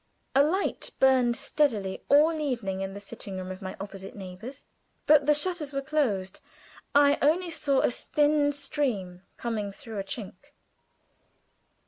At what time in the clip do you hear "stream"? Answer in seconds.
8.51-9.21